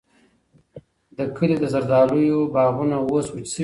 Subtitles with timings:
[1.17, 3.57] د کلي د زردالیو باغونه اوس وچ شوي دي.